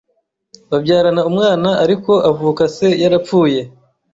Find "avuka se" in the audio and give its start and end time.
2.29-2.87